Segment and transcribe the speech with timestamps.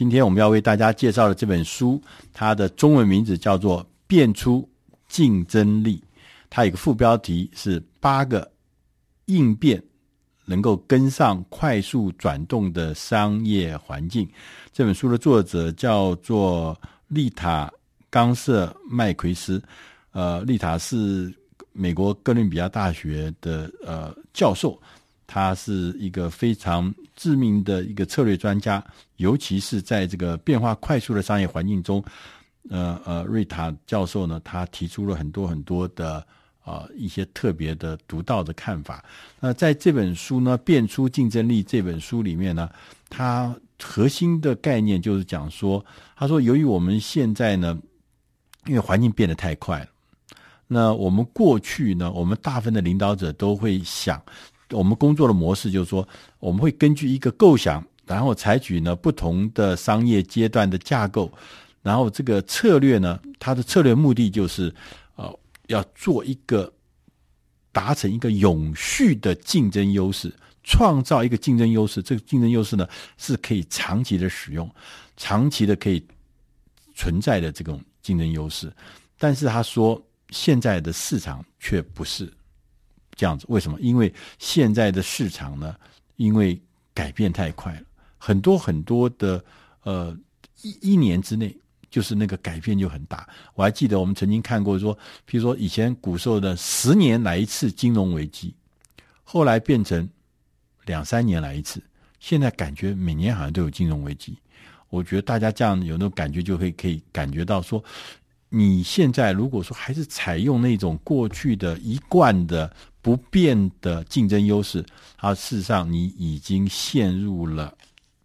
[0.00, 2.02] 今天我们要为大家介绍的这本书，
[2.32, 4.66] 它的中文名字叫做《变出
[5.08, 5.98] 竞争力》，
[6.48, 8.50] 它有个副标题是“八个
[9.26, 9.82] 应变
[10.46, 14.26] 能够跟上快速转动的商业环境”。
[14.72, 16.74] 这本书的作者叫做
[17.08, 17.70] 丽塔·
[18.08, 19.62] 冈瑟麦奎斯，
[20.12, 21.30] 呃，丽塔是
[21.72, 24.80] 美国哥伦比亚大学的呃教授。
[25.26, 28.82] 他是一个非常知名的一个策略专家，
[29.16, 32.02] 尤其是在这个变化快速的商业环境中，
[32.70, 36.14] 呃呃，瑞塔教授呢，他提出了很多很多的
[36.62, 39.04] 啊、呃、一些特别的独到的看法。
[39.38, 42.70] 那在这本书呢，《变出竞争力》这本书里面呢，
[43.10, 45.84] 它核心的概念就是讲说，
[46.16, 47.78] 他说，由于我们现在呢，
[48.64, 49.88] 因为环境变得太快了，
[50.66, 54.22] 那我们过去呢，我们大部分的领导者都会想。
[54.70, 56.06] 我们工作的模式就是说，
[56.38, 61.32] 我们会根据一个构想，然后采取呢不同的商业阶段的架构，
[61.82, 64.72] 然后这个策略呢，它的策略目的就是，
[65.16, 66.72] 呃，要做一个
[67.72, 70.32] 达成一个永续的竞争优势，
[70.62, 72.02] 创造一个竞争优势。
[72.02, 74.68] 这个竞争优势呢，是可以长期的使用，
[75.16, 76.04] 长期的可以
[76.94, 78.72] 存在的这种竞争优势。
[79.18, 82.32] 但是他说，现在的市场却不是。
[83.20, 83.78] 这样子，为什么？
[83.82, 85.76] 因为现在的市场呢，
[86.16, 86.58] 因为
[86.94, 87.82] 改变太快了，
[88.16, 89.44] 很多很多的
[89.82, 90.16] 呃
[90.62, 91.54] 一一年之内，
[91.90, 93.28] 就是那个改变就很大。
[93.54, 94.96] 我还记得我们曾经看过说，
[95.28, 98.54] 譬如说以前古时候的十年来一次金融危机，
[99.22, 100.08] 后来变成
[100.86, 101.82] 两三年来一次，
[102.20, 104.34] 现在感觉每年好像都有金融危机。
[104.88, 107.84] 我觉得大家这样有那种感觉，就会可以感觉到说，
[108.50, 112.70] 你现在如果说还是采用那种过去的一贯的。
[113.02, 114.84] 不变的竞争优势，
[115.16, 117.72] 它事实上你已经陷入了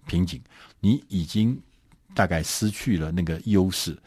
[0.06, 0.42] 瓶颈，
[0.82, 1.58] 你已经
[2.14, 3.98] 大概失去了那个优势，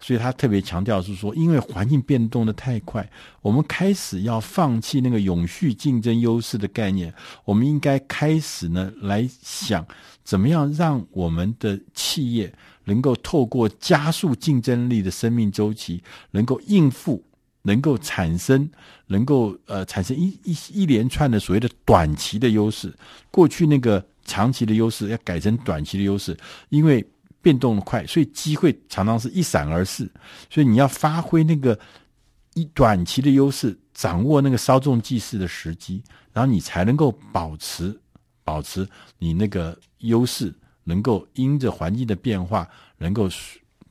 [0.00, 7.12] 所以他特别强调是说，因为环境变动的太快，我们开始要放弃那个永续竞争优势的概念，
[7.46, 9.86] 我们应该开始呢来想，
[10.24, 12.52] 怎么样让我们的企业
[12.88, 17.22] 能够透过加速竞争力的生命周期，能够应付。
[17.62, 18.70] 能够产生，
[19.08, 22.90] 能够呃产生一一一连串的所谓的短期的优势，
[23.30, 26.34] 过去那个长期的优势要改成短期的优势，
[26.70, 27.04] 因为
[27.42, 30.08] 变动的快，所以机会常常是一闪而逝，
[30.48, 31.78] 所以你要发挥那个
[32.54, 37.94] 一短期的优势，掌握那个稍纵即逝的时机，然后你才能够保持
[38.44, 38.88] 保持
[39.18, 40.54] 你那个优势，
[40.88, 42.66] 能够因着环境的变化，
[42.96, 43.28] 能够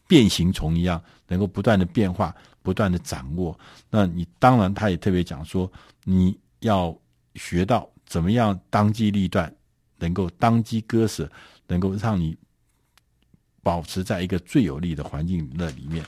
[0.08, 2.36] 变形虫一样，能够不断的变化。
[2.64, 3.58] 不断的掌握，
[3.90, 5.72] 那你当然，他也特别讲说，
[6.04, 6.94] 你要
[7.36, 9.50] 学到怎么样当机立断，
[10.00, 11.32] 能够当机割舍，
[11.68, 12.36] 能够让你
[13.64, 16.04] 保持在一个最有利的环境那里面。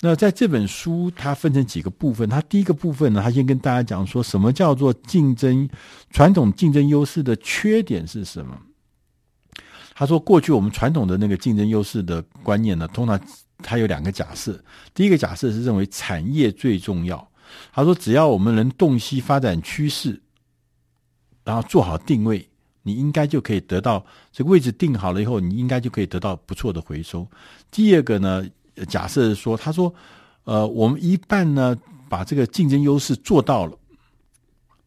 [0.00, 2.28] 那在这本书，它分成几个部分。
[2.28, 5.70] 它第一个部分呢，他先跟大家讲说什么叫做竞争，
[6.10, 8.60] 传统竞争优势的缺点是什么？
[10.00, 13.20] 他说，过去我们传统的那个竞争优势的观念呢，通常。
[13.62, 14.58] 他有两个假设，
[14.94, 17.30] 第一个假设是认为产业最重要。
[17.74, 20.18] 他说，只要我们能洞悉发展趋势，
[21.44, 22.48] 然后做好定位，
[22.82, 24.02] 你应该就可以得到
[24.32, 27.28] 这个位置定好了以后，你应该就可以得到不错的回收。
[27.70, 28.42] 第二个呢，
[28.88, 29.94] 假设是说，他说，
[30.44, 31.76] 呃，我们一半呢
[32.08, 33.76] 把这个竞争优势做到了，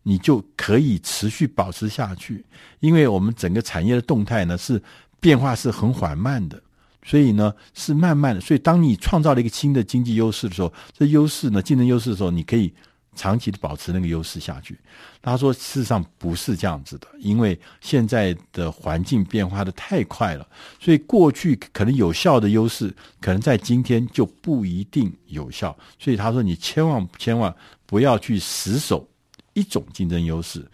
[0.04, 2.46] 你就可以持续保持下去，
[2.80, 4.82] 因为我们整个产业的动态呢是
[5.20, 6.62] 变化是很缓慢的。
[7.06, 8.40] 所以呢，是慢慢的。
[8.40, 12.74] 所以，当你创造了一个新的经济优势的时候，这优势呢，竞争优势的时候，你可以
[13.14, 14.80] 长期的保持那个优势下去。
[15.22, 20.48] 他说，事实上不是这样子的，因为现在的环境变化的太快了，
[20.80, 22.88] 所以过去可能有效的优势，
[23.20, 25.78] 可能在今天就不一定有效。
[26.00, 27.54] 所以他说，你千万千万
[27.86, 29.06] 不要去死守
[29.54, 30.66] 一种竞争优势。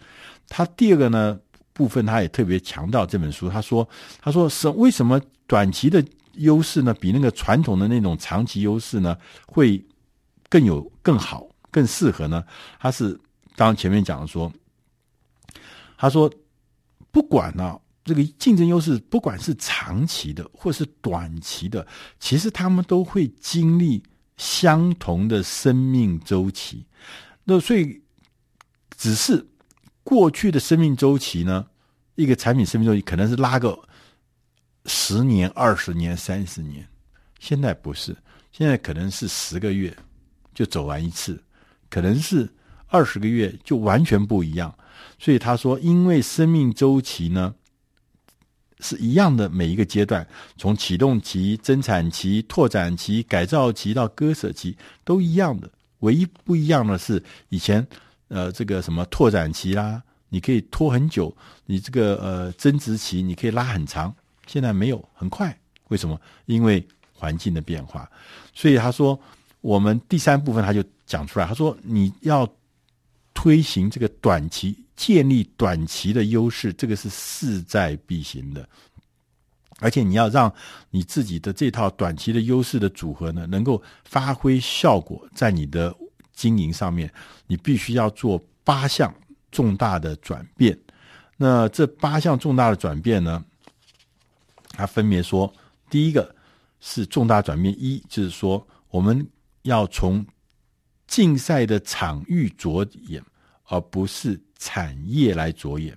[0.48, 1.38] 他第二个呢
[1.72, 3.88] 部分，他也特别强调这本书，他说，
[4.20, 6.04] 他说是为什么短期的。
[6.34, 9.84] 优势呢，比那个传统的那种长期优势呢，会
[10.48, 12.42] 更有更好、更适合呢？
[12.78, 13.20] 他是
[13.56, 14.50] 刚前面讲的说，
[15.98, 16.32] 他说
[17.10, 21.84] 不管呢、这个竞争优势，不管是长期的或是短期的，
[22.20, 24.00] 其实他们都会经历
[24.36, 26.86] 相同的生命周期。
[27.42, 27.99] 那所以，
[29.00, 29.46] 只是
[30.04, 31.66] 过去的生命周期呢，
[32.16, 33.78] 一个产品生命周期可能是拉个。
[34.84, 36.86] 十年、二十年、三十年，
[37.38, 38.16] 现在不是，
[38.50, 39.94] 现在可能是十个月
[40.54, 41.42] 就走完一次，
[41.88, 42.48] 可能是
[42.88, 44.74] 二十个月就完全不一样。
[45.18, 47.54] 所以他说，因为生命周期呢，
[48.80, 50.26] 是一样的，每一个阶段，
[50.56, 55.70] 从启动期、增产期、拓展期、改造期到割舍期，都一样的。
[56.00, 57.86] 唯一不一样的是，以前
[58.30, 61.30] 呃这个什么拓展期啦，你可以拖很久；
[61.66, 64.10] 你这个呃增值期，你可以拉很长。
[64.46, 65.54] 现在没有，很快。
[65.88, 66.18] 为什么？
[66.46, 66.82] 因为
[67.12, 68.10] 环境的变化。
[68.54, 69.20] 所以他说，
[69.60, 72.48] 我们第三部分他就讲出来，他说你要
[73.34, 74.74] 推行这个短期。
[74.96, 78.68] 建立短期的优势，这个是势在必行的，
[79.78, 80.52] 而且你要让
[80.90, 85.96] 你自己的这套短期的优势的组合呢，能够发挥效果，在你的
[86.40, 87.12] 经营上面，
[87.46, 89.14] 你必须要做八项
[89.50, 90.78] 重大的转变。
[91.36, 93.44] 那这八项重大的转变呢，
[94.70, 95.52] 它分别说，
[95.90, 96.34] 第一个
[96.80, 99.28] 是重大转变一，就是说我们
[99.62, 100.24] 要从
[101.06, 103.22] 竞赛的场域着眼，
[103.64, 104.40] 而不是。
[104.62, 105.96] 产业来着眼，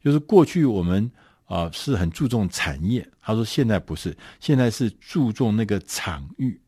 [0.00, 1.10] 就是过去我们
[1.46, 6.60] 啊、呃、是很注重产业，他说现在不是，现在是注重那个场域。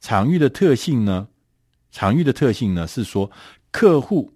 [0.00, 1.28] 场域的特性呢，
[1.92, 3.30] 场域的特性呢是说
[3.70, 4.32] 客户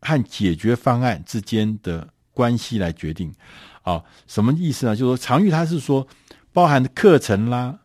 [0.00, 3.34] 和解决方案之间的关系来决定。
[3.82, 4.94] 啊、什么意思呢？
[4.94, 6.06] 就是说场域它是说
[6.52, 7.80] 包含课程啦、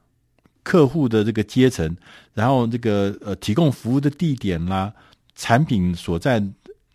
[0.61, 1.97] 客户的这个阶层，
[2.33, 4.93] 然后这个呃提供服务的地点啦、
[5.33, 6.43] 产品所在。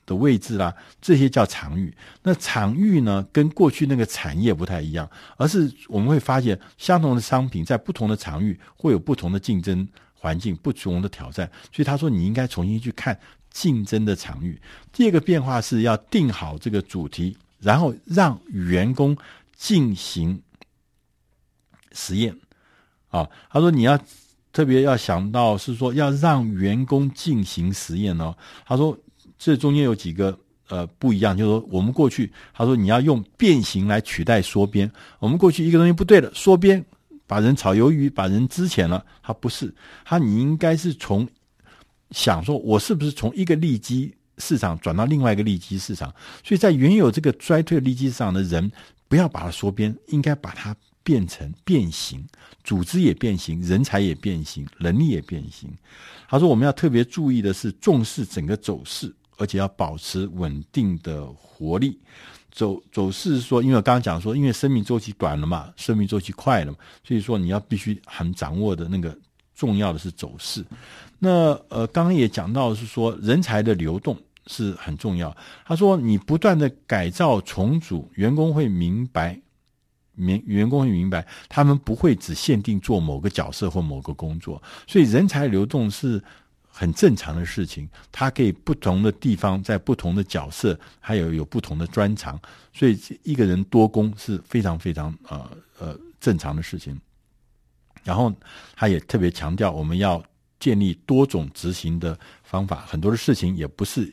[0.07, 1.95] 的位置啦，这些叫场域。
[2.25, 9.87] 那场域呢，跟过去那个产业不太一样，而是我们会发现，相同的商品在不同的场域会有不同的竞争
[10.21, 11.51] 环境、不同的挑战。
[11.73, 13.19] 所以他说，你应该重新去看
[13.51, 14.61] 竞争的场域。
[14.93, 19.17] 第二个变化是要定好这个主题，然后让员工
[19.57, 20.41] 进行
[21.93, 22.37] 实验。
[23.09, 23.99] 啊，他说你要
[24.53, 28.37] 特别要想到是说要让员工进行实验哦。
[28.67, 28.97] 他说。
[29.43, 30.39] 这中间有几个
[30.69, 36.85] 呃不一样，就是说我们过去他说你要用变形来取代缩编，我们过去一个东西不对了，缩编
[37.31, 39.73] 把人炒鱿鱼，把人资遣了，他不是，
[40.05, 41.29] 他你应该是从
[42.11, 46.13] 想说我是不是从一个利基市场转到另外一个利基市场，
[46.43, 48.69] 所以在原有这个衰退利基市场的人，
[49.07, 50.75] 不要把它缩编，应该把它
[51.05, 52.27] 变成变形，
[52.65, 55.71] 组织也变形，人才也变形，能力也变形。
[56.29, 59.15] 他说我们要特别注意的是重视整个走势。
[59.39, 61.99] 而且要保持稳定的活力，
[62.51, 69.17] 走走势是说，因为我刚刚讲说，因为生命周期短了嘛，生命周期快了嘛，所以说你要必须很掌握的那个
[69.55, 70.65] 重要的是走势。
[71.19, 74.17] 那呃，刚刚也讲到是说，人才的流动
[74.47, 75.37] 是很重要。
[75.65, 79.41] 他说，你不断的改造重组，员工会明白，
[80.15, 86.23] 明员工会明白，他们不会只限定做某个角色或某个工作，所以人才流动是。
[86.71, 92.41] 很正常的事情，他可以不同的地方，在不同的角色，还有有不同的专长，
[92.73, 96.99] 所以一个人多工是非常非常呃呃正常的事情。
[98.03, 98.33] 然后
[98.75, 100.25] 他也特别强调，我们要
[100.59, 104.11] 建立多种执行的方法，很多的事情也不是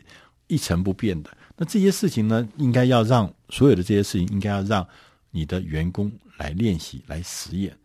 [0.48, 1.30] 一成不变的。
[1.56, 4.86] 那这些事情呢，应该要让所有的这些事情，应该要让
[5.32, 7.78] 你的员工来练习、来实验。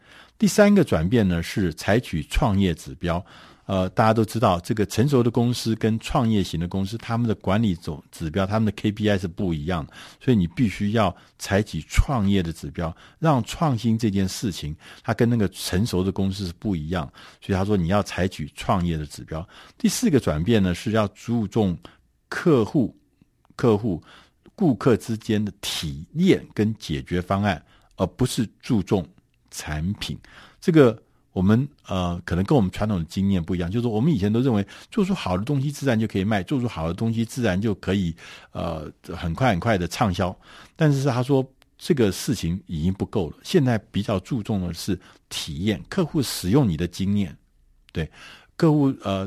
[0.42, 3.24] 第三个转变呢，是采取创业指标。
[3.66, 14.74] 呃，大家都知道，这个成熟的公司跟创业型的公司，他们的管理总指标，他们的 KPI 是不一样的，所以你必须要采取创业的指标，让创新这件事情，
[15.04, 17.08] 它跟那个成熟的公司是不一样。
[17.40, 19.48] 所以他说你要采取创业的指标。
[19.78, 21.78] 第四个转变呢，是要注重
[22.28, 22.92] 客户、
[23.54, 24.02] 客户、
[24.56, 29.06] 顾客之间的体验跟解决方案，而不是注重
[29.52, 30.18] 产品。
[30.60, 31.00] 这个。
[31.34, 38.14] 我们呃，可能跟我们传统的经验不一样，就是我们以前都认为做出好的东西自然就可以卖，做出好的东西自然就可以
[38.50, 40.38] 呃很快很快的畅销。
[40.76, 41.42] 但是他说
[41.78, 47.34] 这个事情已经不够了，现在比较注重的是体验，客户使用你的经验，
[47.94, 48.06] 对，
[48.54, 49.26] 客户呃，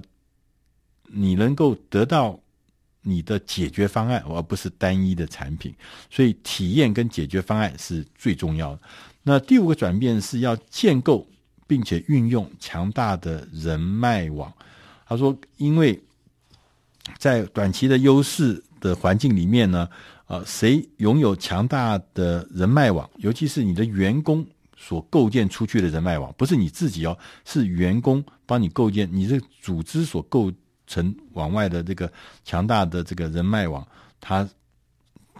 [1.08, 2.40] 你能够得到
[3.06, 5.74] 你的解决方案，而不是单一的产品。
[6.10, 8.82] 所以体验跟解决方案是最重要的。
[9.24, 11.26] 那第五个转变是要建构。
[11.68, 14.54] 并且运用强大的人脉网，
[15.08, 16.00] 他说：“因为
[17.18, 19.90] 在短期的优势的环境里面呢，
[20.28, 24.46] 呃，谁拥有强大的人脉网，尤其是你的员工
[24.78, 30.52] 所构建出去的人脉网，不是你自己哦，是员工帮你构建，你这组织所构
[30.88, 32.12] 成往外的这个
[32.44, 33.88] 强大的这个人脉网，
[34.20, 34.48] 他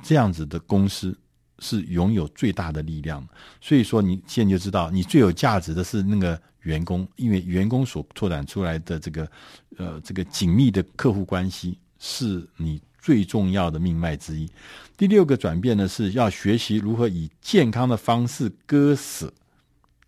[0.04, 1.18] 这样子的公司。”
[1.60, 3.26] 是拥有最大的力量，
[3.62, 9.32] 所以说你现在就知道，你最有价值的是那个员工，因为员工所拓展出来的这个
[9.78, 14.52] 呃这个紧密的客户关系，是你最重要的命脉之一。
[14.98, 19.34] 第六个转变呢，是要学习如何以健康的方式割舍、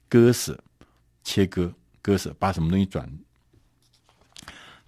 [0.10, 0.62] 割舍、
[1.24, 3.10] 切割、割舍，把什么东西转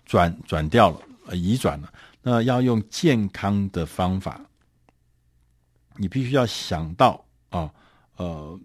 [0.10, 1.94] 转转掉了，呃，移转了。
[2.24, 4.42] 那要用健康的方法，
[5.98, 7.72] 你必须要想到啊，
[8.18, 8.60] 呃，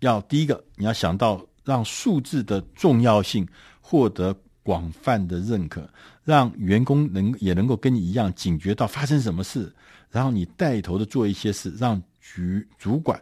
[0.00, 3.48] 要第一个，你要想到让数字的重要性
[3.80, 5.88] 获得广泛的认可，
[6.22, 9.72] 让员工能也能够跟你一样警觉到发生什么事，
[10.10, 13.18] 然后你带头的做一些事，让局主管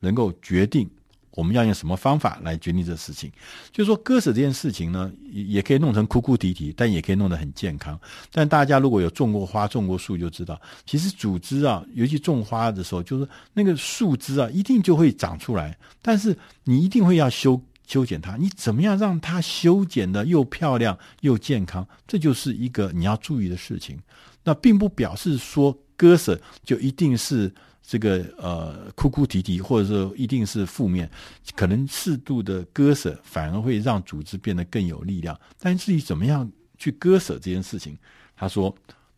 [0.00, 0.86] 能够决定。
[1.34, 3.32] 我们要用什么方法来决定这事情？
[3.72, 7.98] 就是说，割舍这件事情呢，也可以弄成哭哭啼啼，但也可以弄得很健康。
[8.30, 15.76] 但大家如果有种过花、种过树，就知道，其实组织啊，尤其种花的时候，就是那个树枝啊，一定就会长出来。
[16.02, 18.36] 但是你一定会要修修剪它。
[18.36, 21.86] 你怎么样让它修剪得又漂亮又健康？
[22.06, 23.98] 这就是一个你要注意的事情。
[24.44, 27.50] 那并不表示说割舍就一定是。
[27.84, 31.10] 这个呃，哭哭啼啼，或者说一定是负面，
[31.56, 35.38] 可能适度的割舍反而会让组织变得更有力量。
[35.58, 36.48] 但至于怎么样
[36.78, 37.98] 去割舍这件事情，
[38.36, 38.74] 他说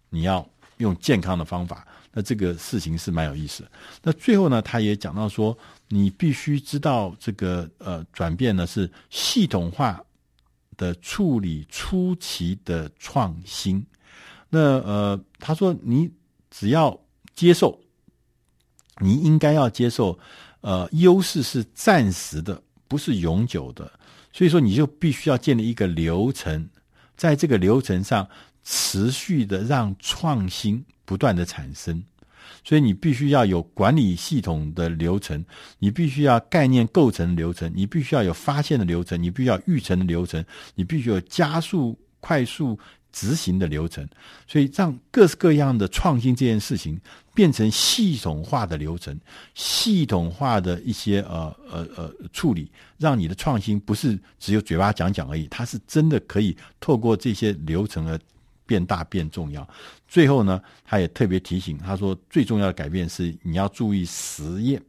[0.09, 0.45] 你要
[0.79, 3.71] 用健康的方法，那这个事情是蛮有意思。
[4.03, 5.57] 那最后呢，他也讲到说，
[5.89, 10.03] 你必须知道这个呃转变呢是系统化
[10.79, 13.85] 的处理初期的创新。
[14.49, 16.11] 那呃，他说你
[16.51, 16.99] 只要
[17.35, 17.79] 接受。
[19.01, 20.19] 你应该要接受，
[20.61, 23.91] 呃，优势是暂时的，不是永久的。
[24.33, 26.69] 所以说，你就必须要建立一个流程，
[27.17, 28.29] 在这个流程上
[28.63, 32.03] 持续的让创新不断的产生。
[32.63, 35.45] 所以你必须要有管理系统的流程，
[35.79, 42.79] 你必须要概念构成流程，你必须要有发现的流程，你必须要预成的流程，你必须有加速快速。
[43.15, 44.05] 执行的流程，
[44.45, 47.01] 所以让各式各样的创新这件事情
[47.33, 49.17] 变成系统化的流程，
[49.55, 52.69] 系统化的一些呃呃呃处理，
[52.99, 58.19] 让你的创新不是只有嘴巴讲讲而已，它是真的可以透过这些流程而
[58.67, 59.67] 变大变重要。
[60.09, 64.83] 最后呢，他也特别提醒他说，最重要的改变是你要注意实验，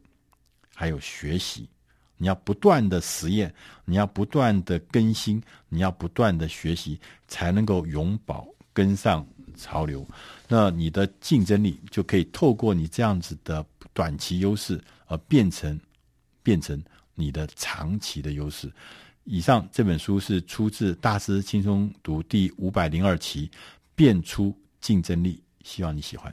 [0.74, 1.68] 还有学习。
[2.16, 3.52] 你要不断的实验，
[3.84, 10.06] 你要不断的更新，你要不断的学习，才能够永保跟上潮流。
[10.48, 15.78] 那你的竞争力就可以透过你这样子的短期优势，而变成
[16.42, 16.82] 变成
[17.14, 18.72] 你的长期的优势。
[19.24, 23.50] 以上这本书是出自《大师轻松读》第五百零二期，
[23.94, 25.42] 变出竞争力。
[25.64, 26.32] 希望你喜欢。